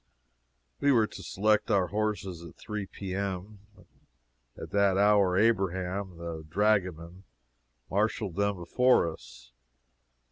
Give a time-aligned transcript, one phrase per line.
[0.79, 3.59] We were to select our horses at 3 P.M.
[4.59, 7.23] At that hour Abraham, the dragoman,
[7.87, 9.51] marshaled them before us.